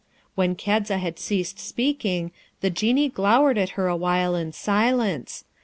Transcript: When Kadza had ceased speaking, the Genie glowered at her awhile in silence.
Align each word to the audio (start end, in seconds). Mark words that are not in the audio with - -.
When 0.33 0.55
Kadza 0.55 0.97
had 0.97 1.19
ceased 1.19 1.59
speaking, 1.59 2.31
the 2.61 2.71
Genie 2.71 3.07
glowered 3.07 3.59
at 3.59 3.77
her 3.77 3.87
awhile 3.87 4.33
in 4.35 4.51
silence. 4.51 5.43